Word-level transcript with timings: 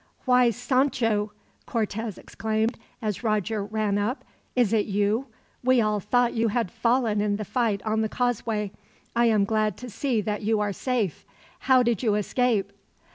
"Why, 0.25 0.49
Sancho!" 0.49 1.31
Cortez 1.67 2.17
exclaimed, 2.17 2.79
as 3.03 3.23
Roger 3.23 3.63
ran 3.63 3.99
up. 3.99 4.25
"Is 4.55 4.73
it 4.73 4.87
you? 4.87 5.27
We 5.63 5.79
all 5.79 5.99
thought 5.99 6.33
you 6.33 6.47
had 6.47 6.71
fallen 6.71 7.21
in 7.21 7.35
the 7.35 7.45
fight 7.45 7.83
on 7.83 8.01
the 8.01 8.09
causeway. 8.09 8.71
I 9.15 9.25
am 9.25 9.45
glad 9.45 9.77
to 9.77 9.91
see 9.91 10.19
that 10.21 10.41
you 10.41 10.59
are 10.59 10.73
safe. 10.73 11.23
How 11.59 11.83
did 11.83 12.01
you 12.01 12.15
escape?" 12.15 12.71